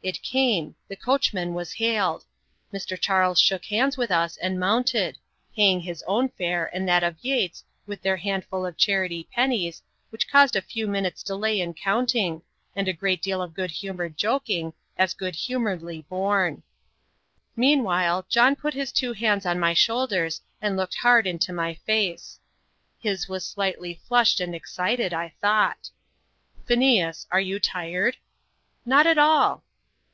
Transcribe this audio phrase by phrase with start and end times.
[0.00, 2.24] It came the coachman was hailed.
[2.72, 2.98] Mr.
[2.98, 5.18] Charles shook hands with us and mounted
[5.56, 10.30] paying his own fare and that of Yates with their handful of charity pennies, which
[10.30, 12.42] caused a few minutes' delay in counting,
[12.76, 16.62] and a great deal of good humoured joking, as good humouredly borne.
[17.56, 22.38] Meanwhile, John put his two hands on my shoulders, and looked hard into my face
[23.00, 25.90] his was slightly flushed and excited, I thought.
[26.66, 28.16] "Phineas, are you tired?"
[28.86, 29.64] "Not at all."